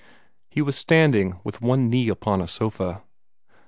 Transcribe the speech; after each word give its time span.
He 0.49 0.63
was 0.63 0.75
standing 0.75 1.39
with 1.43 1.61
one 1.61 1.87
knee 1.87 2.09
upon 2.09 2.41
a 2.41 2.47
sofa. 2.47 3.03